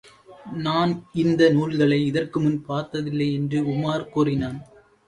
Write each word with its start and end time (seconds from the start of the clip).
நான் 0.63 0.91
இந்த 1.13 1.49
நூல்களை 1.49 1.99
இதற்கு 2.05 2.39
முன் 2.39 2.59
பார்த்ததில்லை 2.65 3.33
என்று 3.33 3.61
உமார் 3.67 4.09
கூறினான். 4.09 4.59